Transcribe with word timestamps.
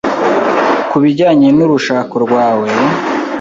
ku 0.89 0.97
bijyanye 1.03 1.47
n’urushako 1.57 2.15
rwawe 2.25 2.67